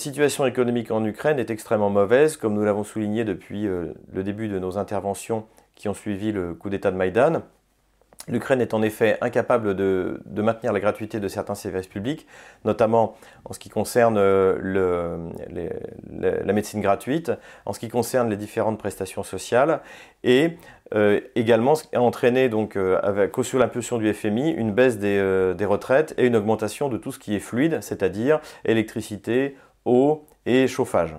Situation 0.00 0.46
économique 0.46 0.90
en 0.90 1.04
Ukraine 1.04 1.38
est 1.38 1.50
extrêmement 1.50 1.90
mauvaise, 1.90 2.36
comme 2.36 2.54
nous 2.54 2.64
l'avons 2.64 2.84
souligné 2.84 3.24
depuis 3.24 3.64
le 3.64 4.22
début 4.22 4.48
de 4.48 4.58
nos 4.58 4.78
interventions 4.78 5.44
qui 5.74 5.88
ont 5.88 5.94
suivi 5.94 6.32
le 6.32 6.54
coup 6.54 6.70
d'État 6.70 6.90
de 6.90 6.96
Maïdan. 6.96 7.42
L'Ukraine 8.28 8.60
est 8.60 8.74
en 8.74 8.82
effet 8.82 9.16
incapable 9.22 9.74
de, 9.74 10.20
maintenir 10.36 10.72
la 10.72 10.80
gratuité 10.80 11.20
de 11.20 11.28
certains 11.28 11.54
services 11.54 11.86
publics, 11.86 12.26
notamment 12.64 13.16
en 13.46 13.54
ce 13.54 13.58
qui 13.58 13.70
concerne 13.70 14.18
euh, 14.18 15.30
la 16.20 16.52
médecine 16.52 16.82
gratuite, 16.82 17.32
en 17.64 17.72
ce 17.72 17.80
qui 17.80 17.88
concerne 17.88 18.28
les 18.28 18.36
différentes 18.36 18.78
prestations 18.78 19.22
sociales, 19.22 19.80
et 20.22 20.58
euh, 20.94 21.20
également 21.34 21.74
a 21.94 22.00
entraîné, 22.00 22.50
donc, 22.50 22.76
euh, 22.76 23.00
avec, 23.02 23.32
sur 23.42 23.58
l'impulsion 23.58 23.96
du 23.96 24.12
FMI, 24.12 24.50
une 24.50 24.72
baisse 24.72 24.98
des 24.98 25.64
retraites 25.64 26.14
et 26.18 26.26
une 26.26 26.36
augmentation 26.36 26.90
de 26.90 26.98
tout 26.98 27.12
ce 27.12 27.18
qui 27.18 27.34
est 27.34 27.40
fluide, 27.40 27.78
c'est-à-dire 27.80 28.40
électricité, 28.66 29.56
eau 29.84 30.24
et 30.46 30.66
chauffage. 30.66 31.14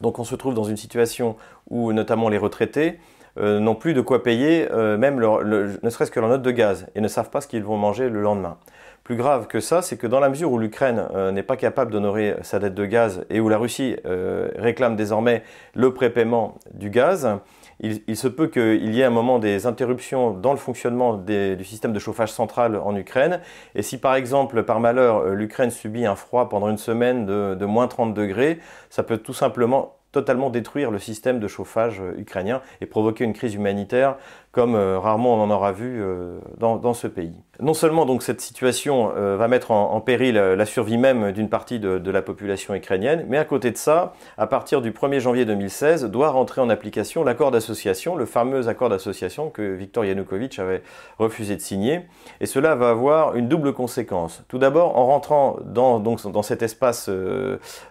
Donc 0.00 0.18
on 0.18 0.24
se 0.24 0.34
trouve 0.34 0.54
dans 0.54 0.64
une 0.64 0.76
situation 0.76 1.36
où 1.70 1.92
notamment 1.92 2.28
les 2.28 2.38
retraités 2.38 2.98
euh, 3.38 3.60
n'ont 3.60 3.74
plus 3.74 3.94
de 3.94 4.02
quoi 4.02 4.22
payer 4.22 4.70
euh, 4.70 4.98
même 4.98 5.18
ne 5.18 5.90
serait-ce 5.90 6.10
que 6.10 6.20
leur 6.20 6.28
note 6.28 6.42
de 6.42 6.50
gaz 6.50 6.86
et 6.94 7.00
ne 7.00 7.08
savent 7.08 7.30
pas 7.30 7.40
ce 7.40 7.48
qu'ils 7.48 7.64
vont 7.64 7.78
manger 7.78 8.10
le 8.10 8.20
lendemain. 8.20 8.58
Plus 9.04 9.16
grave 9.16 9.46
que 9.46 9.58
ça, 9.58 9.80
c'est 9.80 9.96
que 9.96 10.06
dans 10.06 10.20
la 10.20 10.28
mesure 10.28 10.52
où 10.52 10.58
l'Ukraine 10.58 11.06
euh, 11.14 11.32
n'est 11.32 11.42
pas 11.42 11.56
capable 11.56 11.90
d'honorer 11.90 12.36
sa 12.42 12.58
dette 12.58 12.74
de 12.74 12.84
gaz 12.84 13.24
et 13.30 13.40
où 13.40 13.48
la 13.48 13.58
Russie 13.58 13.96
réclame 14.04 14.96
désormais 14.96 15.42
le 15.74 15.94
prépaiement 15.94 16.56
du 16.74 16.90
gaz, 16.90 17.38
il, 17.82 18.16
se 18.16 18.28
peut 18.28 18.46
qu'il 18.46 18.94
y 18.94 19.00
ait 19.00 19.04
un 19.04 19.10
moment 19.10 19.38
des 19.38 19.66
interruptions 19.66 20.30
dans 20.30 20.52
le 20.52 20.58
fonctionnement 20.58 21.16
du 21.16 21.64
système 21.64 21.92
de 21.92 21.98
chauffage 21.98 22.30
central 22.30 22.76
en 22.76 22.94
Ukraine. 22.96 23.40
Et 23.74 23.82
si 23.82 23.98
par 23.98 24.14
exemple, 24.14 24.62
par 24.62 24.80
malheur, 24.80 25.26
l'Ukraine 25.30 25.70
subit 25.70 26.06
un 26.06 26.16
froid 26.16 26.48
pendant 26.48 26.68
une 26.68 26.78
semaine 26.78 27.26
de 27.26 27.64
moins 27.64 27.88
30 27.88 28.14
degrés, 28.14 28.60
ça 28.88 29.02
peut 29.02 29.18
tout 29.18 29.34
simplement 29.34 29.96
totalement 30.12 30.50
détruire 30.50 30.90
le 30.90 30.98
système 30.98 31.40
de 31.40 31.48
chauffage 31.48 32.00
euh, 32.00 32.14
ukrainien 32.18 32.60
et 32.80 32.86
provoquer 32.86 33.24
une 33.24 33.32
crise 33.32 33.54
humanitaire 33.54 34.16
comme 34.52 34.74
euh, 34.74 34.98
rarement 34.98 35.34
on 35.34 35.42
en 35.44 35.50
aura 35.50 35.72
vu 35.72 36.02
euh, 36.02 36.38
dans, 36.58 36.92
ce 36.92 37.06
pays. 37.06 37.32
Non 37.58 37.72
seulement 37.72 38.04
donc 38.04 38.22
cette 38.22 38.42
situation 38.42 39.08
va 39.14 39.48
mettre 39.48 39.70
en, 39.70 40.00
péril 40.02 40.34
la 40.34 40.66
survie 40.66 40.98
même 40.98 41.32
d'une 41.32 41.48
partie 41.48 41.78
de, 41.80 42.10
la 42.10 42.20
population 42.20 42.74
ukrainienne, 42.74 43.24
mais 43.28 43.38
à 43.38 43.44
côté 43.44 43.70
de 43.70 43.78
ça, 43.78 44.12
à 44.36 44.46
partir 44.46 44.82
du 44.82 44.90
1er 44.90 45.20
janvier 45.20 45.46
2016, 45.46 46.04
doit 46.06 46.30
rentrer 46.30 46.60
en 46.60 46.68
application 46.68 47.24
l'accord 47.24 47.50
d'association, 47.50 48.14
le 48.14 48.26
fameux 48.26 48.68
accord 48.68 48.90
d'association 48.90 49.48
que 49.48 49.62
Viktor 49.62 50.04
Yanukovych 50.04 50.58
avait 50.58 50.82
refusé 51.18 51.56
de 51.56 51.62
signer. 51.62 52.02
Et 52.40 52.46
cela 52.46 52.74
va 52.74 52.90
avoir 52.90 53.36
une 53.36 53.48
double 53.48 53.72
conséquence. 53.72 54.42
Tout 54.48 54.58
d'abord, 54.58 54.98
en 54.98 55.06
rentrant 55.06 55.56
dans, 55.64 55.98
donc, 55.98 56.20
dans 56.30 56.42
cet 56.42 56.62
espace 56.62 57.08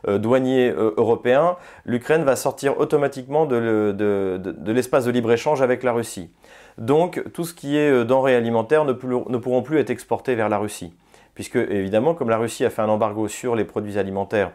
douanier 0.08 0.70
européen, 0.70 1.56
l'Ukraine 1.86 2.11
va 2.20 2.36
sortir 2.36 2.80
automatiquement 2.80 3.46
de 3.46 4.72
l'espace 4.72 5.06
de 5.06 5.12
libre-échange 5.12 5.62
avec 5.62 5.84
la 5.84 5.94
Russie. 5.94 6.30
Donc 6.78 7.24
tout 7.34 7.44
ce 7.44 7.54
qui 7.54 7.78
est 7.78 7.92
euh, 7.92 8.04
denrées 8.04 8.36
alimentaires 8.36 8.86
ne, 8.86 8.94
pourront 8.94 9.62
plus 9.62 9.80
être 9.80 9.90
exportés 9.90 10.36
vers 10.36 10.50
la 10.50 10.58
Russie. 10.58 10.94
Puisque 11.36 11.56
évidemment, 11.56 12.14
comme 12.14 12.30
la 12.30 12.38
Russie 12.38 12.66
a 12.66 12.70
fait 12.70 12.82
un 12.82 12.90
embargo 12.90 13.28
sur 13.28 13.56
les 13.56 13.64
produits 13.64 13.98
alimentaires 13.98 14.52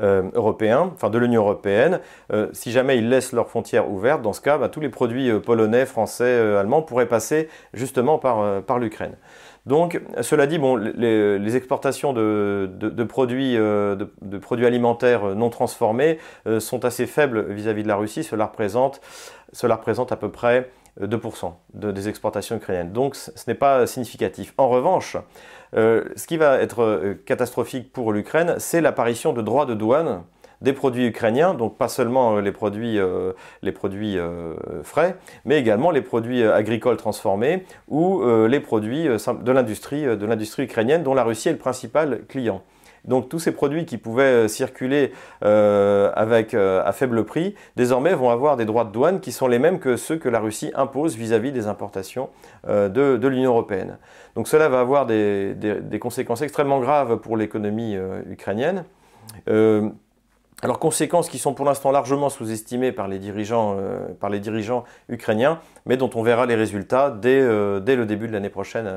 euh, 0.00 0.22
européens, 0.34 0.90
enfin 0.94 1.10
de 1.10 1.18
l'Union 1.18 1.42
européenne, 1.42 2.00
euh, 2.32 2.48
si 2.52 2.70
jamais 2.70 2.98
ils 2.98 3.08
laissent 3.08 3.32
leurs 3.32 3.48
frontières 3.48 3.90
ouvertes, 3.90 4.22
dans 4.22 4.32
ce 4.32 4.40
cas, 4.40 4.58
bah, 4.58 4.68
tous 4.68 4.80
les 4.80 4.90
produits 4.90 5.32
polonais, 5.40 5.86
français, 5.86 6.38
allemands 6.56 6.82
pourraient 6.82 7.08
passer 7.08 7.48
justement 7.72 8.18
par, 8.18 8.78
l'Ukraine. 8.78 9.16
Donc, 9.68 10.00
cela 10.22 10.46
dit, 10.46 10.58
les, 10.96 11.56
exportations 11.56 12.12
de, 12.12 13.04
produits, 13.04 13.54
de, 13.54 14.38
produits, 14.38 14.66
alimentaires 14.66 15.36
non 15.36 15.50
transformés 15.50 16.18
sont 16.58 16.84
assez 16.84 17.06
faibles 17.06 17.52
vis-à-vis 17.52 17.82
de 17.82 17.88
la 17.88 17.96
Russie. 17.96 18.24
Cela 18.24 18.46
représente, 18.46 19.00
à 20.12 20.16
peu 20.16 20.30
près 20.30 20.70
2% 21.00 21.52
de, 21.74 21.92
des 21.92 22.08
exportations 22.08 22.56
ukrainiennes. 22.56 22.92
Donc 22.92 23.14
ce 23.14 23.30
n'est 23.46 23.54
pas 23.54 23.86
significatif. 23.86 24.54
En 24.58 24.68
revanche, 24.68 25.16
euh, 25.76 26.04
ce 26.16 26.26
qui 26.26 26.36
va 26.36 26.60
être 26.60 26.82
euh, 26.82 27.14
catastrophique 27.26 27.92
pour 27.92 28.12
l'Ukraine, 28.12 28.54
c'est 28.58 28.80
l'apparition 28.80 29.32
de 29.32 29.42
droits 29.42 29.66
de 29.66 29.74
douane 29.74 30.22
des 30.60 30.72
produits 30.72 31.06
ukrainiens, 31.06 31.54
donc 31.54 31.76
pas 31.76 31.88
seulement 31.88 32.36
euh, 32.36 32.40
les 32.40 32.52
produits, 32.52 32.98
les 33.62 33.72
produits 33.72 34.18
frais, 34.82 35.16
mais 35.44 35.58
également 35.58 35.90
les 35.90 36.02
produits 36.02 36.42
agricoles 36.42 36.96
transformés 36.96 37.64
ou 37.88 38.22
les 38.46 38.60
produits 38.60 39.04
de 39.04 39.52
l'industrie, 39.52 40.04
de 40.04 40.26
l'industrie 40.26 40.64
ukrainienne 40.64 41.02
dont 41.02 41.14
la 41.14 41.24
Russie 41.24 41.48
est 41.48 41.52
le 41.52 41.58
principal 41.58 42.20
client. 42.28 42.62
Donc 43.04 43.28
tous 43.28 43.38
ces 43.38 43.52
produits 43.52 43.86
qui 43.86 43.98
pouvaient 43.98 44.44
euh, 44.44 44.48
circuler 44.48 45.12
euh, 45.44 46.12
avec, 46.14 46.54
euh, 46.54 46.82
à 46.84 46.92
faible 46.92 47.24
prix, 47.24 47.54
désormais 47.76 48.14
vont 48.14 48.30
avoir 48.30 48.56
des 48.56 48.64
droits 48.64 48.84
de 48.84 48.92
douane 48.92 49.20
qui 49.20 49.32
sont 49.32 49.48
les 49.48 49.58
mêmes 49.58 49.78
que 49.78 49.96
ceux 49.96 50.16
que 50.16 50.28
la 50.28 50.40
Russie 50.40 50.70
impose 50.74 51.16
vis-à-vis 51.16 51.52
des 51.52 51.66
importations 51.66 52.28
de, 52.66 53.26
l'Union 53.28 53.52
européenne. 53.52 53.98
Donc 54.34 54.48
cela 54.48 54.68
va 54.68 54.80
avoir 54.80 55.06
des, 55.06 55.54
conséquences 56.00 56.42
extrêmement 56.42 56.80
graves 56.80 57.16
pour 57.18 57.36
l'économie 57.36 57.96
ukrainienne. 58.28 58.84
Alors 60.60 60.80
conséquences 60.80 61.28
qui 61.28 61.38
sont 61.38 61.54
pour 61.54 61.64
l'instant 61.64 61.92
largement 61.92 62.30
sous-estimées 62.30 62.90
par, 62.90 63.06
les 63.06 63.20
dirigeants, 63.20 63.76
euh, 63.78 64.08
par 64.18 64.28
les 64.28 64.40
dirigeants 64.40 64.82
ukrainiens, 65.08 65.60
mais 65.86 65.96
dont 65.96 66.10
on 66.16 66.22
verra 66.22 66.46
les 66.46 66.56
résultats 66.56 67.10
dès, 67.10 67.40
euh, 67.40 67.78
le 67.78 68.06
début 68.06 68.26
de 68.26 68.32
l'année 68.32 68.48
prochaine, 68.48 68.90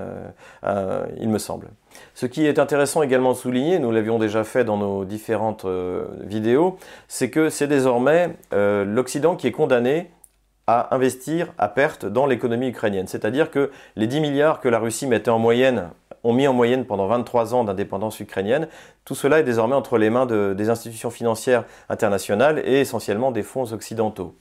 euh, 0.63 1.05
il 1.19 1.29
me 1.29 1.37
semble. 1.37 1.67
Ce 2.15 2.25
qui 2.25 2.47
est 2.47 2.57
intéressant 2.57 3.03
également 3.03 3.33
de 3.33 3.37
souligner, 3.37 3.77
nous 3.77 3.91
l'avions 3.91 4.17
déjà 4.17 4.43
fait 4.43 4.63
dans 4.63 4.77
nos 4.77 5.05
différentes 5.05 5.65
vidéos, 6.21 6.77
c'est 7.07 7.29
que 7.29 7.49
c'est 7.49 7.67
désormais 7.67 8.35
l'Occident 8.51 9.35
qui 9.35 9.47
est 9.47 9.51
condamné 9.51 10.09
à 10.67 10.95
investir 10.95 11.53
à 11.57 11.67
perte 11.67 12.05
dans 12.05 12.25
l'économie 12.25 12.69
ukrainienne. 12.69 13.07
C'est-à-dire 13.07 13.51
que 13.51 13.71
les 13.95 14.07
10 14.07 14.21
milliards 14.21 14.61
que 14.61 14.69
la 14.69 14.79
Russie 14.79 15.05
mettait 15.05 15.31
en 15.31 15.39
moyenne 15.39 15.89
ont 16.23 16.33
mis 16.33 16.47
en 16.47 16.53
moyenne 16.53 16.85
pendant 16.85 17.07
23 17.07 17.53
ans 17.53 17.63
d'indépendance 17.63 18.19
ukrainienne. 18.19 18.67
Tout 19.05 19.15
cela 19.15 19.39
est 19.39 19.43
désormais 19.43 19.75
entre 19.75 19.97
les 19.97 20.09
mains 20.09 20.25
des 20.25 20.69
institutions 20.69 21.09
financières 21.09 21.65
internationales 21.89 22.61
et 22.65 22.79
essentiellement 22.81 23.31
des 23.31 23.43
fonds 23.43 23.71
occidentaux. 23.73 24.35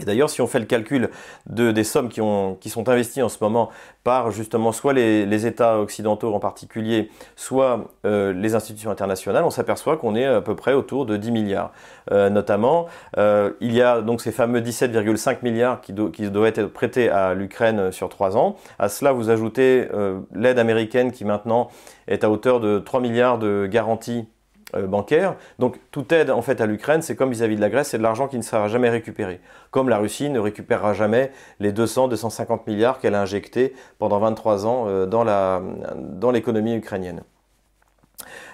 Et 0.00 0.04
d'ailleurs, 0.04 0.30
si 0.30 0.40
on 0.40 0.46
fait 0.46 0.58
le 0.58 0.66
calcul 0.66 1.10
de, 1.48 1.72
des 1.72 1.84
sommes 1.84 2.08
qui, 2.08 2.70
sont 2.70 2.88
investies 2.88 3.22
en 3.22 3.28
ce 3.28 3.38
moment 3.40 3.70
par 4.04 4.30
justement 4.30 4.72
soit 4.72 4.92
les, 4.92 5.46
États 5.46 5.78
occidentaux 5.78 6.34
en 6.34 6.40
particulier, 6.40 7.10
soit 7.36 7.92
euh, 8.04 8.32
les 8.32 8.54
institutions 8.54 8.90
internationales, 8.90 9.44
on 9.44 9.50
s'aperçoit 9.50 9.96
qu'on 9.96 10.14
est 10.14 10.24
à 10.24 10.40
peu 10.40 10.56
près 10.56 10.72
autour 10.72 11.06
de 11.06 11.16
10 11.16 11.30
milliards. 11.30 11.72
Euh, 12.10 12.30
notamment, 12.30 12.86
euh, 13.16 13.52
il 13.60 13.72
y 13.72 13.82
a 13.82 14.00
donc 14.00 14.20
ces 14.20 14.32
fameux 14.32 14.60
17,5 14.60 15.38
milliards 15.42 15.80
qui, 15.80 15.94
qui, 16.12 16.30
doivent 16.30 16.46
être 16.46 16.66
prêtés 16.66 17.08
à 17.08 17.34
l'Ukraine 17.34 17.92
sur 17.92 18.08
3 18.08 18.36
ans. 18.36 18.56
À 18.78 18.88
cela, 18.88 19.12
vous 19.12 19.30
ajoutez 19.30 19.88
l'aide 20.34 20.58
américaine 20.58 21.12
qui 21.12 21.24
maintenant 21.24 21.68
est 22.08 22.24
à 22.24 22.30
hauteur 22.30 22.60
de 22.60 22.78
3 22.78 23.00
milliards 23.00 23.38
de 23.38 23.66
garanties 23.70 24.26
euh, 24.74 24.88
bancaire. 24.88 25.36
Donc 25.60 25.78
toute 25.92 26.10
aide 26.10 26.28
en 26.28 26.42
fait 26.42 26.60
à 26.60 26.66
l'Ukraine, 26.66 27.00
c'est 27.00 27.14
comme 27.14 27.30
vis-à-vis 27.30 27.54
de 27.54 27.60
la 27.60 27.70
Grèce, 27.70 27.90
c'est 27.90 27.98
de 27.98 28.02
l'argent 28.02 28.26
qui 28.26 28.36
ne 28.36 28.42
sera 28.42 28.66
jamais 28.66 28.90
récupéré. 28.90 29.40
Comme 29.70 29.88
la 29.88 29.96
Russie 29.96 30.28
ne 30.28 30.40
récupérera 30.40 30.92
jamais 30.92 31.30
les 31.60 31.72
200-250 31.72 32.62
milliards 32.66 32.98
qu'elle 32.98 33.14
a 33.14 33.20
injectés 33.20 33.74
pendant 34.00 34.18
23 34.18 34.66
ans 34.66 34.86
euh, 34.88 35.06
dans 35.06 36.30
l'économie 36.32 36.74
ukrainienne. 36.74 37.22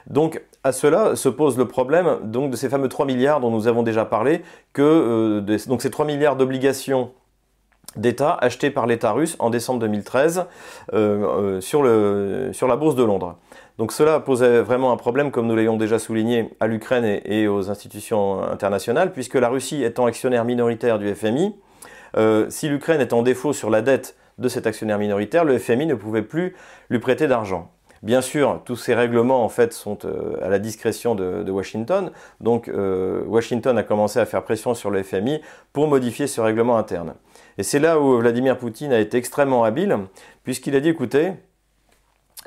Donc 0.07 0.43
à 0.65 0.73
cela 0.73 1.17
se 1.17 1.31
pose 1.31 1.57
le 1.57 1.67
problème 1.67 2.19
donc 2.25 2.51
de 2.51 2.57
ces 2.57 2.69
fameux 2.69 2.91
3 2.91 3.07
milliards 3.07 3.41
dont 3.41 3.51
nous 3.51 3.67
avons 3.67 3.83
déjà 3.83 4.05
parlé, 4.05 4.43
que 4.75 4.83
euh, 4.83 5.59
donc 5.67 5.81
ces 5.81 5.91
3 5.91 6.05
milliards 6.05 6.37
d'obligations 6.37 7.13
d'État 7.97 8.37
achetés 8.39 8.71
par 8.71 8.87
l'État 8.87 9.13
russe 9.13 9.37
en 9.39 9.49
décembre 9.49 9.81
2013 9.81 10.45
sur, 11.61 11.83
le, 11.83 12.51
sur 12.53 12.69
la 12.69 12.77
bourse 12.77 12.97
de 12.97 13.03
Londres. 13.03 13.39
Donc 13.79 13.93
cela 13.93 14.21
posait 14.21 14.61
vraiment 14.61 14.93
un 14.93 14.97
problème, 14.97 15.31
comme 15.31 15.47
nous 15.47 15.57
l'ayons 15.57 15.77
déjà 15.77 15.99
souligné, 15.99 16.51
à 16.61 16.67
l'Ukraine 16.67 17.21
et, 17.25 17.49
aux 17.49 17.71
institutions 17.71 18.43
internationales, 18.43 19.13
puisque 19.13 19.35
la 19.35 19.49
Russie 19.49 19.83
étant 19.83 20.07
actionnaire 20.07 20.45
minoritaire 20.45 20.99
du 20.99 21.13
FMI, 21.15 21.55
euh, 22.17 22.47
si 22.51 22.69
l'Ukraine 22.69 23.01
est 23.01 23.13
en 23.13 23.23
défaut 23.23 23.53
sur 23.53 23.71
la 23.71 23.81
dette 23.81 24.17
de 24.39 24.49
cet 24.49 24.67
actionnaire 24.67 24.99
minoritaire, 24.99 25.45
le 25.45 25.59
FMI 25.59 25.87
ne 25.87 25.95
pouvait 25.95 26.23
plus 26.23 26.55
lui 26.91 26.99
prêter 26.99 27.27
d'argent. 27.27 27.71
Bien 28.03 28.21
sûr, 28.21 28.61
tous 28.65 28.75
ces 28.75 28.95
règlements 28.95 29.45
en 29.45 29.49
fait 29.49 29.73
sont 29.73 29.99
euh, 30.05 30.35
à 30.43 30.49
la 30.49 30.59
discrétion 30.59 31.15
de, 31.15 31.49
Washington. 31.51 32.11
Donc 32.41 32.67
euh, 32.67 33.23
Washington 33.27 33.79
a 33.79 33.85
commencé 33.85 34.19
à 34.19 34.27
faire 34.27 34.43
pression 34.43 34.75
sur 34.75 34.91
le 34.91 35.03
FMI 35.05 35.41
pour 35.73 35.87
modifier 35.87 36.27
ce 36.27 36.41
règlement 36.41 36.77
interne. 36.77 37.15
Et 37.59 37.63
c'est 37.63 37.79
là 37.79 38.01
où 38.01 38.19
Vladimir 38.19 38.59
Poutine 38.59 38.93
a 38.93 38.99
été 38.99 39.19
extrêmement 39.19 39.63
habile, 39.63 39.97
puisqu'il 40.43 40.75
a 40.75 40.81
dit 40.81 40.89
écoutez, 40.89 41.35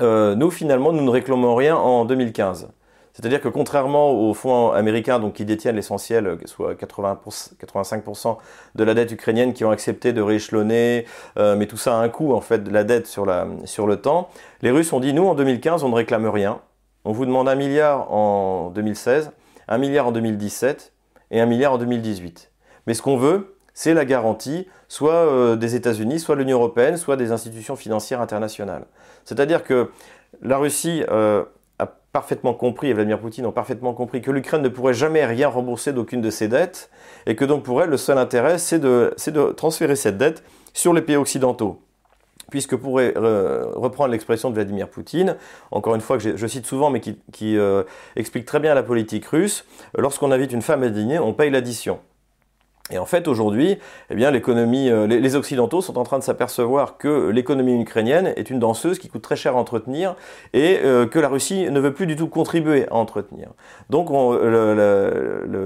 euh, 0.02 0.36
nous 0.36 0.52
finalement 0.52 0.92
nous 0.92 1.04
ne 1.04 1.10
réclamons 1.10 1.56
rien 1.56 1.76
en 1.76 2.06
2015. 2.06 2.70
C'est-à-dire 3.14 3.40
que 3.40 3.48
contrairement 3.48 4.12
aux 4.12 4.34
fonds 4.34 4.72
américains 4.72 5.20
donc, 5.20 5.34
qui 5.34 5.46
détiennent 5.46 5.78
l'essentiel, 5.78 6.38
soit 6.46 6.76
80 6.76 7.22
85% 7.26 8.38
de 8.76 8.84
la 8.84 8.94
dette 8.94 9.14
ukrainienne, 9.14 9.54
qui 9.54 9.64
ont 9.64 9.72
accepté 9.72 10.12
de 10.12 10.22
rééchelonner, 10.22 11.06
euh, 11.40 11.56
mais 11.56 11.66
tout 11.66 11.78
ça 11.78 11.98
a 11.98 12.02
un 12.02 12.10
coût 12.10 12.34
en 12.34 12.42
fait 12.42 12.62
de 12.62 12.72
la 12.72 12.84
dette 12.84 13.08
sur, 13.08 13.26
sur 13.64 13.88
le 13.88 14.02
temps, 14.02 14.28
les 14.62 14.72
Russes 14.72 14.92
ont 14.92 15.00
dit 15.00 15.14
nous 15.14 15.26
en 15.26 15.34
2015 15.36 15.86
on 15.86 15.90
ne 15.90 15.96
réclame 15.96 16.28
rien, 16.28 16.60
on 17.06 17.14
vous 17.14 17.26
demande 17.26 17.48
un 17.48 17.56
milliard 17.56 18.12
en 18.12 18.70
2016, 18.72 19.32
1 19.70 19.78
milliard 19.78 20.08
en 20.08 20.12
2017 20.12 20.92
et 21.32 21.40
1 21.40 21.46
milliard 21.46 21.74
en 21.74 21.78
2018. 21.78 22.52
Mais 22.86 22.94
ce 22.94 23.02
qu'on 23.02 23.16
veut, 23.16 23.55
c'est 23.76 23.94
la 23.94 24.06
garantie 24.06 24.68
soit 24.88 25.56
des 25.56 25.76
États-Unis, 25.76 26.20
soit 26.20 26.36
de 26.36 26.40
l'Union 26.40 26.58
européenne, 26.58 26.98
soit 26.98 27.18
des 27.18 27.32
institutions 27.32 27.76
financières 27.76 28.22
internationales. 28.22 28.86
C'est-à-dire 29.26 29.64
que 29.64 29.92
la 30.42 30.58
Russie 30.58 31.04
parfaitement 32.16 32.54
compris, 32.54 32.88
et 32.88 32.94
Vladimir 32.94 33.20
Poutine 33.20 33.46
ont 33.46 33.52
parfaitement 33.52 33.94
compris 33.94 34.22
que 34.22 34.32
l'Ukraine 34.32 34.62
ne 34.62 34.70
pourrait 34.70 34.94
jamais 34.94 35.26
rien 35.26 35.50
rembourser 35.50 35.92
d'aucune 35.92 36.22
de 36.22 36.30
ses 36.30 36.48
dettes, 36.48 36.90
et 37.26 37.36
que 37.36 37.44
donc 37.44 37.64
pour 37.64 37.84
elle, 37.84 37.90
le 37.90 37.98
seul 37.98 38.18
intérêt, 38.18 38.58
c'est 38.58 38.80
de, 38.80 39.14
de, 39.28 39.52
transférer 39.52 39.98
cette 39.98 40.18
dette 40.18 40.42
sur 40.74 40.94
les 40.94 41.02
pays 41.02 41.18
occidentaux. 41.18 41.82
Puisque 42.52 42.78
pour 42.78 42.94
reprendre 42.94 44.12
l'expression 44.12 44.50
de 44.50 44.56
Vladimir 44.56 44.88
Poutine, 44.88 45.36
encore 45.72 45.94
une 45.94 46.00
fois 46.00 46.18
que 46.18 46.38
je, 46.38 46.48
cite 46.48 46.66
souvent, 46.66 46.90
mais 46.90 47.02
qui, 47.02 47.58
euh, 47.58 47.84
explique 48.16 48.46
très 48.46 48.62
bien 48.62 48.74
la 48.74 48.84
politique 48.84 49.26
russe, 49.26 49.66
lorsqu'on 49.98 50.32
invite 50.32 50.54
une 50.54 50.62
femme 50.62 50.84
à 50.84 50.90
dîner, 50.90 51.20
on 51.20 51.34
paye 51.34 51.50
l'addition. 51.50 52.00
Et 52.92 53.00
en 53.00 53.06
fait, 53.06 53.28
aujourd'hui, 53.28 53.80
eh 54.12 54.16
bien, 54.16 54.30
l'économie, 54.30 54.92
euh, 54.92 55.08
les, 55.08 55.36
Occidentaux 55.36 55.82
sont 55.82 55.98
en 55.98 56.04
train 56.04 56.20
de 56.20 56.24
s'apercevoir 56.24 57.00
que 57.00 57.30
l'économie 57.30 57.82
ukrainienne 57.82 58.32
est 58.36 58.52
une 58.52 58.60
danseuse 58.60 59.00
qui 59.00 59.08
coûte 59.08 59.24
très 59.24 59.36
cher 59.36 59.56
à 59.56 59.60
entretenir 59.60 60.16
et 60.54 60.78
euh, 60.84 61.08
que 61.08 61.18
la 61.18 61.28
Russie 61.28 61.68
ne 61.72 61.80
veut 61.80 61.96
plus 61.96 62.06
du 62.06 62.16
tout 62.16 62.28
contribuer 62.28 62.88
à 62.90 62.94
entretenir. 62.94 63.50
Donc, 63.90 64.12
le, 64.12 65.66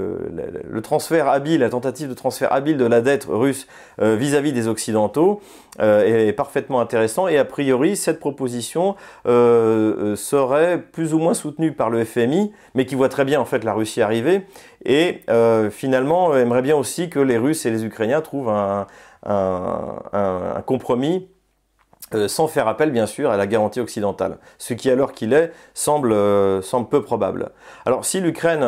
transfert 0.81 1.27
habile, 1.27 1.60
la 1.60 1.69
tentative 1.69 2.07
de 2.07 2.13
transfert 2.13 2.54
habile 2.54 2.77
de 2.77 2.86
la 2.86 3.01
dette 3.01 3.27
russe 3.30 3.68
euh, 4.01 4.15
vis-à-vis 4.15 4.54
des 4.54 4.69
Occidentaux 4.69 5.42
est, 5.77 6.33
parfaitement 6.38 6.80
intéressant. 6.80 7.27
Et 7.27 7.38
a 7.38 7.44
priori, 7.44 7.98
cette 7.98 8.19
proposition 8.22 8.95
serait 9.25 10.81
plus 10.81 11.13
ou 11.13 11.19
moins 11.19 11.33
soutenue 11.33 11.74
par 11.74 11.89
le 11.89 12.06
FMI, 12.06 12.54
mais 12.75 12.86
qui 12.86 12.95
voit 12.95 13.10
très 13.10 13.25
bien 13.25 13.42
en 13.42 13.45
fait 13.45 13.63
la 13.63 13.74
Russie 13.74 14.01
arriver 14.01 14.42
et 14.86 15.22
finalement 15.72 16.36
aimerait 16.36 16.62
bien 16.62 16.75
aussi 16.75 17.09
que 17.10 17.20
les 17.20 17.38
Russes 17.38 17.66
et 17.66 17.72
les 17.72 17.86
Ukrainiens 17.86 18.22
trouvent 18.22 18.50
un, 18.50 18.88
compromis 20.66 21.28
euh, 22.16 22.28
sans 22.28 22.48
faire 22.48 22.68
appel 22.68 22.92
bien 22.92 23.06
sûr 23.06 23.30
à 23.30 23.38
la 23.38 23.46
garantie 23.46 23.80
occidentale, 23.80 24.40
ce 24.58 24.74
qui 24.74 24.90
l'heure 24.96 25.12
qu'il 25.12 25.34
est 25.34 25.52
semble, 25.74 26.12
euh, 26.12 26.62
peu 26.90 27.04
probable. 27.04 27.52
Alors 27.86 28.06
si 28.06 28.20
l'Ukraine 28.22 28.64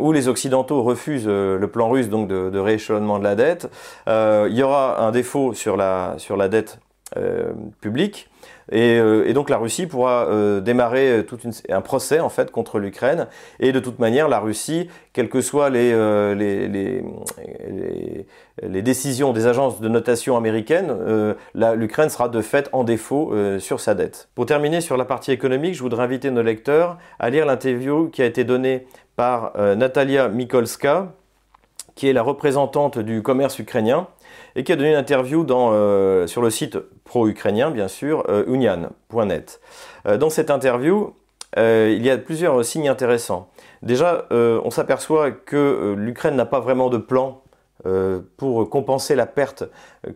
ou 0.00 0.12
les 0.12 0.28
Occidentaux 0.28 0.82
refusent 0.82 1.26
le 1.26 1.66
plan 1.66 1.88
russe 1.88 2.08
donc 2.08 2.28
de, 2.28 2.58
rééchelonnement 2.58 3.18
de 3.18 3.24
la 3.24 3.34
dette, 3.34 3.70
il 4.06 4.52
y 4.54 4.62
aura 4.62 5.00
un 5.00 5.10
défaut 5.10 5.54
sur 5.54 5.76
la 5.76 6.16
dette 6.48 6.78
publique 7.80 8.28
euh, 8.72 9.24
et, 9.26 9.32
donc 9.32 9.50
la 9.50 9.58
Russie 9.58 9.86
pourra 9.86 10.26
euh, 10.28 10.60
démarrer 10.60 11.18
euh, 11.18 11.22
tout 11.22 11.38
un 11.68 11.80
procès 11.80 12.20
en 12.20 12.28
fait 12.28 12.50
contre 12.50 12.78
l'Ukraine. 12.78 13.26
Et 13.60 13.72
de 13.72 13.80
toute 13.80 13.98
manière, 13.98 14.28
la 14.28 14.38
Russie, 14.38 14.88
quelles 15.12 15.28
que 15.28 15.40
soient 15.40 15.70
les, 15.70 15.92
les, 16.34 17.02
décisions 18.82 19.32
des 19.32 19.46
agences 19.46 19.80
de 19.80 19.88
notation 19.88 20.36
américaines, 20.36 20.94
l'Ukraine 21.54 22.08
sera 22.08 22.28
de 22.28 22.40
fait 22.40 22.68
en 22.72 22.84
défaut 22.84 23.32
sur 23.58 23.80
sa 23.80 23.94
dette. 23.94 24.28
Pour 24.34 24.46
terminer 24.46 24.80
sur 24.80 24.96
la 24.96 25.04
partie 25.04 25.32
économique, 25.32 25.74
je 25.74 25.82
voudrais 25.82 26.04
inviter 26.04 26.30
nos 26.30 26.42
lecteurs 26.42 26.98
à 27.18 27.30
lire 27.30 27.46
l'interview 27.46 28.08
qui 28.08 28.22
a 28.22 28.26
été 28.26 28.44
donnée 28.44 28.86
par 29.16 29.52
Natalia 29.56 30.28
Mikolska, 30.28 31.12
qui 31.94 32.08
est 32.08 32.12
la 32.12 32.22
représentante 32.22 32.98
du 32.98 33.22
commerce 33.22 33.58
ukrainien 33.58 34.08
et 34.56 34.64
qui 34.64 34.72
a 34.72 34.76
donné 34.76 34.90
une 34.90 34.96
interview 34.96 35.46
euh, 35.50 36.26
sur 36.26 36.42
le 36.42 36.50
site 36.50 36.78
pro-ukrainien, 37.04 37.70
bien 37.70 37.88
sûr, 37.88 38.24
euh, 38.28 38.44
unian.net. 38.46 39.60
Euh, 40.06 40.16
dans 40.16 40.30
cette 40.30 40.50
interview, 40.50 41.14
il 41.56 42.04
y 42.04 42.10
a 42.10 42.18
plusieurs 42.18 42.64
signes 42.64 42.88
intéressants. 42.88 43.48
Déjà, 43.80 44.26
on 44.32 44.70
s'aperçoit 44.70 45.30
que 45.30 45.94
l'Ukraine 45.96 46.34
n'a 46.34 46.46
pas 46.46 46.58
vraiment 46.58 46.90
de 46.90 46.98
plan 46.98 47.43
pour 48.36 48.70
compenser 48.70 49.14
la 49.14 49.26
perte 49.26 49.64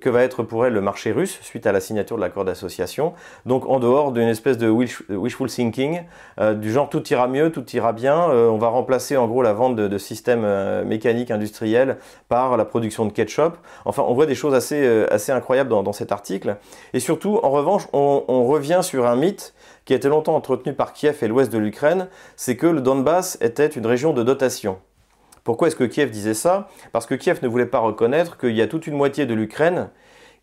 que 0.00 0.08
va 0.08 0.22
être 0.22 0.42
pour 0.42 0.64
elle 0.66 0.72
le 0.72 0.80
marché 0.80 1.12
russe 1.12 1.38
suite 1.42 1.66
à 1.66 1.72
la 1.72 1.80
signature 1.80 2.16
de 2.16 2.20
l'accord 2.20 2.44
d'association. 2.44 3.14
Donc 3.46 3.68
en 3.68 3.78
dehors 3.78 4.12
d'une 4.12 4.28
espèce 4.28 4.58
de 4.58 4.68
wishful 4.68 5.48
thinking, 5.48 6.02
euh, 6.40 6.54
du 6.54 6.72
genre 6.72 6.88
tout 6.88 7.06
ira 7.08 7.28
mieux, 7.28 7.50
tout 7.50 7.68
ira 7.74 7.92
bien, 7.92 8.30
euh, 8.30 8.48
on 8.48 8.58
va 8.58 8.68
remplacer 8.68 9.16
en 9.16 9.26
gros 9.26 9.42
la 9.42 9.52
vente 9.52 9.76
de, 9.76 9.98
systèmes 9.98 10.46
mécaniques 10.84 11.30
industriels 11.30 11.98
par 12.28 12.56
la 12.56 12.64
production 12.64 13.04
de 13.04 13.12
ketchup. 13.12 13.56
Enfin, 13.84 14.04
on 14.06 14.14
voit 14.14 14.26
des 14.26 14.36
choses 14.36 14.54
assez, 14.54 15.06
assez 15.10 15.32
incroyables 15.32 15.70
dans, 15.70 15.92
cet 15.92 16.12
article. 16.12 16.56
Et 16.92 17.00
surtout, 17.00 17.40
en 17.42 17.50
revanche, 17.50 17.88
on, 17.92 18.24
on 18.28 18.46
revient 18.46 18.80
sur 18.82 19.06
un 19.06 19.16
mythe 19.16 19.54
qui 19.84 19.92
a 19.92 19.96
été 19.96 20.08
longtemps 20.08 20.36
entretenu 20.36 20.72
par 20.72 20.92
Kiev 20.92 21.18
et 21.22 21.28
l'ouest 21.28 21.52
de 21.52 21.58
l'Ukraine, 21.58 22.08
c'est 22.36 22.56
que 22.56 22.66
le 22.66 22.80
Donbass 22.80 23.38
était 23.40 23.66
une 23.66 23.86
région 23.86 24.12
de 24.12 24.22
dotation. 24.22 24.78
Pourquoi 25.48 25.68
est-ce 25.68 25.76
que 25.76 25.84
Kiev 25.84 26.10
disait 26.10 26.34
ça? 26.34 26.68
Parce 26.92 27.06
que 27.06 27.14
Kiev 27.14 27.38
ne 27.42 27.48
voulait 27.48 27.64
pas 27.64 27.78
reconnaître 27.78 28.36
qu'il 28.36 28.54
y 28.54 28.60
a 28.60 28.66
toute 28.66 28.86
une 28.86 28.92
moitié 28.92 29.24
de 29.24 29.32
l'Ukraine 29.32 29.88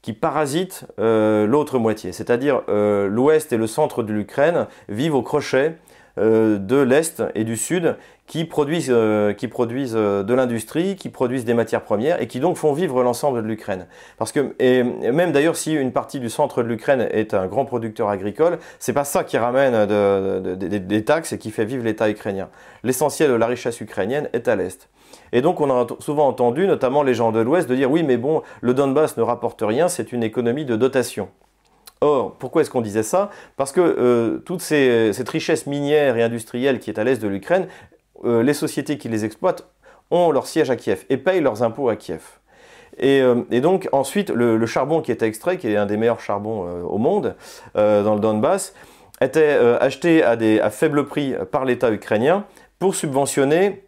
qui 0.01 0.13
parasite 0.13 0.87
euh, 0.97 1.45
l'autre 1.45 1.77
moitié. 1.77 2.11
C'est-à-dire 2.11 2.63
euh, 2.69 3.07
l'ouest 3.07 3.53
et 3.53 3.57
le 3.57 3.67
centre 3.67 4.01
de 4.01 4.11
l'Ukraine 4.11 4.65
vivent 4.89 5.13
au 5.13 5.21
crochet 5.21 5.75
euh, 6.17 6.57
de 6.57 6.77
l'Est 6.77 7.21
et 7.35 7.43
du 7.43 7.55
Sud 7.55 7.97
qui 8.27 8.45
produisent, 8.45 8.93
qui 9.37 9.47
produisent 9.47 9.93
de 9.93 10.33
l'industrie, 10.33 10.95
qui 10.95 11.09
produisent 11.09 11.45
des 11.45 11.53
matières 11.53 11.83
premières 11.83 12.21
et 12.21 12.27
qui 12.27 12.39
donc 12.39 12.57
font 12.57 12.73
vivre 12.73 13.03
l'ensemble 13.03 13.43
de 13.43 13.47
l'Ukraine. 13.47 13.85
Parce 14.17 14.31
que, 14.31 14.55
et 14.59 14.83
même 14.83 15.31
d'ailleurs, 15.31 15.55
si 15.55 15.73
une 15.73 15.91
partie 15.91 16.19
du 16.19 16.29
centre 16.29 16.63
de 16.63 16.67
l'Ukraine 16.67 17.07
est 17.11 17.35
un 17.35 17.45
grand 17.45 17.65
producteur 17.65 18.09
agricole, 18.09 18.57
c'est 18.79 18.93
pas 18.93 19.03
ça 19.03 19.23
qui 19.23 19.37
ramène 19.37 19.85
des 20.55 21.05
taxes 21.05 21.33
et 21.33 21.37
qui 21.37 21.51
fait 21.51 21.65
vivre 21.65 21.83
l'État 21.83 22.09
ukrainien. 22.09 22.49
L'essentiel 22.83 23.29
de 23.29 23.35
la 23.35 23.45
richesse 23.45 23.79
ukrainienne 23.79 24.27
est 24.33 24.47
à 24.47 24.55
l'Est. 24.55 24.89
Et 25.31 25.41
donc 25.41 25.61
on 25.61 25.69
a 25.69 25.85
souvent 25.99 26.27
entendu, 26.27 26.65
notamment 26.67 27.03
les 27.03 27.13
gens 27.13 27.31
de 27.31 27.39
l'Ouest, 27.39 27.69
de 27.69 27.75
dire 27.75 27.91
oui 27.91 28.03
mais 28.03 28.17
bon, 28.17 28.41
le 28.61 28.73
Donbass 28.73 29.17
ne 29.17 29.23
rapporte 29.23 29.61
rien, 29.61 29.87
c'est 29.87 30.11
une 30.11 30.23
économie 30.23 30.65
de 30.65 30.75
dotation. 30.75 31.29
Or, 32.01 32.35
pourquoi 32.37 32.61
est-ce 32.61 32.69
qu'on 32.69 32.81
disait 32.81 33.03
ça? 33.03 33.29
Parce 33.55 33.71
que 33.71 33.79
euh, 33.81 34.37
toute 34.39 34.61
cette 34.61 35.29
richesse 35.29 35.65
minière 35.65 36.17
et 36.17 36.23
industrielle 36.23 36.79
qui 36.79 36.89
est 36.89 36.99
à 36.99 37.03
l'est 37.03 37.21
de 37.21 37.27
l'Ukraine, 37.27 37.67
euh, 38.23 38.43
les 38.43 38.53
sociétés 38.53 38.97
qui 38.97 39.09
les 39.09 39.25
exploitent 39.25 39.67
ont 40.11 40.31
leur 40.31 40.47
siège 40.47 40.69
à 40.69 40.75
Kiev 40.75 41.05
et 41.09 41.17
payent 41.17 41.41
leurs 41.41 41.63
impôts 41.63 41.89
à 41.89 41.95
Kiev. 41.95 42.21
Et, 42.97 43.21
euh, 43.21 43.43
donc 43.59 43.89
ensuite, 43.91 44.29
le, 44.29 44.65
charbon 44.65 45.01
qui 45.01 45.11
était 45.11 45.27
extrait, 45.27 45.57
qui 45.57 45.67
est 45.67 45.75
un 45.75 45.85
des 45.85 45.97
meilleurs 45.97 46.21
charbons 46.21 46.65
au 46.83 46.97
monde 46.97 47.35
dans 47.73 48.13
le 48.13 48.19
Donbass, 48.19 48.73
était 49.21 49.57
acheté 49.79 50.23
à, 50.23 50.31
à 50.31 50.69
faible 50.69 51.05
prix 51.05 51.33
par 51.51 51.65
l'État 51.65 51.91
ukrainien 51.91 52.45
pour 52.79 52.95
subventionner 52.95 53.85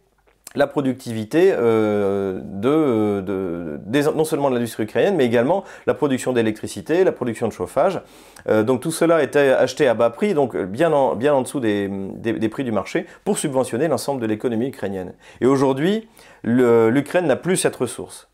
la 0.54 0.66
productivité 0.66 1.52
euh, 1.52 2.40
de, 2.42 3.78
non 4.14 4.24
seulement 4.24 4.48
de 4.50 4.54
l'industrie 4.54 4.84
ukrainienne, 4.84 5.14
mais 5.16 5.26
également 5.26 5.64
la 5.86 5.94
production 5.94 6.32
d'électricité, 6.32 7.04
la 7.04 7.12
production 7.12 7.48
de 7.48 7.52
chauffage. 7.52 8.00
Euh, 8.48 8.62
donc 8.62 8.80
tout 8.80 8.90
cela 8.90 9.22
était 9.22 9.50
acheté 9.50 9.88
à 9.88 9.94
bas 9.94 10.10
prix, 10.10 10.34
donc 10.34 10.56
bien 10.56 10.92
en, 10.92 11.14
bien 11.16 11.34
en 11.34 11.42
dessous 11.42 11.60
des, 11.60 11.88
des 11.88 12.48
prix 12.48 12.64
du 12.64 12.72
marché, 12.72 13.06
pour 13.24 13.38
subventionner 13.38 13.88
l'ensemble 13.88 14.20
de 14.20 14.26
l'économie 14.26 14.68
ukrainienne. 14.68 15.12
Et 15.40 15.46
aujourd'hui, 15.46 16.08
l'Ukraine 16.44 17.26
n'a 17.26 17.36
plus 17.36 17.56
cette 17.56 17.76
ressource. 17.76 18.28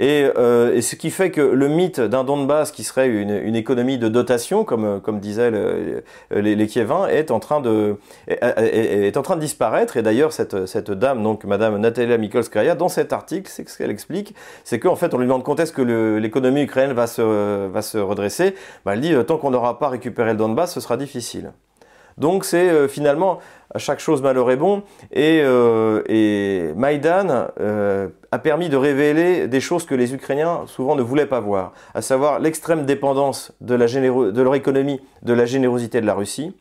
Euh, 0.00 0.74
et, 0.74 0.82
ce 0.82 0.96
qui 0.96 1.10
fait 1.10 1.30
que 1.30 1.40
le 1.40 1.68
mythe 1.68 2.00
d'un 2.00 2.24
Donbass 2.24 2.72
qui 2.72 2.82
serait 2.82 3.08
une, 3.08 3.54
économie 3.54 3.98
de 3.98 4.08
dotation, 4.08 4.64
comme, 4.64 5.00
comme 5.00 5.20
disaient 5.20 5.50
les, 6.30 6.56
les 6.56 6.78
est 6.78 7.30
en 7.30 7.38
train 7.38 7.60
de, 7.60 7.96
est, 8.26 9.16
en 9.16 9.22
train 9.22 9.36
de 9.36 9.40
disparaître. 9.40 9.96
Et 9.96 10.02
d'ailleurs, 10.02 10.32
cette, 10.32 10.90
dame, 10.90 11.22
donc 11.22 11.44
Madame 11.44 11.78
Natalia 11.78 12.18
Mikolskaya, 12.18 12.74
dans 12.74 12.88
cet 12.88 13.12
article, 13.12 13.50
c'est 13.52 13.68
ce 13.68 13.78
qu'elle 13.78 13.90
explique, 13.90 14.34
c'est 14.64 14.80
qu'en 14.80 14.96
fait, 14.96 15.14
on 15.14 15.18
lui 15.18 15.26
demande 15.26 15.44
quand 15.44 15.60
est-ce 15.60 15.72
que 15.72 15.82
l'économie 16.18 16.62
ukrainienne 16.62 16.96
va 16.96 17.06
se, 17.06 17.68
va 17.68 17.82
se 17.82 17.98
redresser. 17.98 18.54
Bah, 18.84 18.94
elle 18.94 19.00
dit, 19.00 19.14
tant 19.26 19.38
qu'on 19.38 19.50
n'aura 19.50 19.78
pas 19.78 19.88
récupéré 19.88 20.32
le 20.32 20.38
Donbass, 20.38 20.74
ce 20.74 20.80
sera 20.80 20.96
difficile. 20.96 21.52
Donc 22.18 22.44
c'est 22.44 22.70
euh, 22.70 22.88
finalement 23.74 23.78
chaque 23.78 24.00
chose 24.00 24.22
malheur 24.22 24.50
est 24.50 24.56
bon. 24.56 24.82
Et, 25.12 25.40
euh, 25.42 26.02
et 26.08 26.72
Maïdan 26.76 27.48
euh, 27.60 28.08
a 28.30 28.38
permis 28.38 28.68
de 28.68 28.76
révéler 28.76 29.48
des 29.48 29.60
choses 29.60 29.84
que 29.84 29.94
les 29.94 30.14
Ukrainiens 30.14 30.62
souvent 30.66 30.94
ne 30.94 31.02
voulaient 31.02 31.26
pas 31.26 31.40
voir, 31.40 31.72
à 31.94 32.02
savoir 32.02 32.38
l'extrême 32.38 32.86
dépendance 32.86 33.52
de, 33.60 33.76
de 33.76 34.42
leur 34.42 34.54
économie 34.54 35.00
de 35.22 35.32
la 35.32 35.46
générosité 35.46 36.00
de 36.00 36.06
la 36.06 36.14
Russie, 36.14 36.54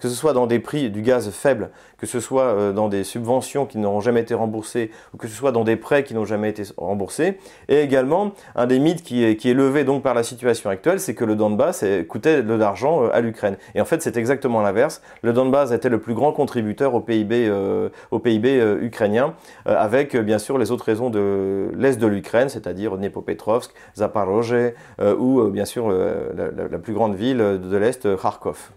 que 0.00 0.08
ce 0.08 0.14
soit 0.14 0.32
dans 0.32 0.46
des 0.46 0.58
prix 0.58 0.90
du 0.90 1.02
gaz 1.02 1.30
faibles, 1.30 1.70
que 1.98 2.06
ce 2.06 2.20
soit 2.20 2.44
euh, 2.44 2.72
dans 2.72 2.88
des 2.88 3.04
subventions 3.04 3.66
qui 3.66 3.78
n'auront 3.78 4.00
jamais 4.00 4.20
été 4.20 4.34
remboursées, 4.34 4.90
ou 5.14 5.18
que 5.18 5.28
ce 5.28 5.34
soit 5.34 5.52
dans 5.52 5.62
des 5.62 5.76
prêts 5.76 6.02
qui 6.04 6.14
n'ont 6.14 6.24
jamais 6.24 6.48
été 6.48 6.62
remboursés. 6.78 7.38
Et 7.68 7.80
également, 7.80 8.32
un 8.56 8.66
des 8.66 8.78
mythes 8.78 9.02
qui 9.02 9.22
est, 9.22 9.54
levé 9.54 9.84
donc 9.84 10.02
par 10.02 10.14
la 10.14 10.22
situation 10.22 10.70
actuelle, 10.70 11.00
c'est 11.00 11.14
que 11.14 11.24
le 11.24 11.36
Donbass 11.36 11.84
coûtait 12.08 12.42
de 12.42 12.54
l'argent 12.54 13.04
euh, 13.04 13.10
à 13.12 13.20
l'Ukraine. 13.20 13.56
Et 13.74 13.80
en 13.80 13.84
fait, 13.84 14.00
c'est 14.00 14.16
exactement 14.16 14.62
l'inverse. 14.62 15.02
Le 15.22 15.32
Donbass 15.32 15.72
était 15.72 15.90
le 15.90 16.00
plus 16.00 16.14
grand 16.14 16.32
contributeur 16.32 16.94
au 16.94 17.00
PIB, 17.00 17.48
euh, 17.48 18.78
ukrainien, 18.80 19.34
avec 19.66 20.16
bien 20.16 20.38
sûr 20.38 20.56
les 20.56 20.70
autres 20.70 20.84
raisons 20.84 21.10
de 21.10 21.70
l'est 21.76 21.98
de 21.98 22.06
l'Ukraine, 22.06 22.48
c'est-à-dire 22.48 22.96
Dnepropetrovsk, 22.96 23.72
Zaporozhye, 23.96 24.72
ou 25.18 25.42
bien 25.48 25.64
sûr 25.64 25.90
la, 25.90 26.78
plus 26.78 26.94
grande 26.94 27.14
ville 27.14 27.38
de 27.38 27.76
l'est, 27.76 28.08
Kharkov. 28.16 28.70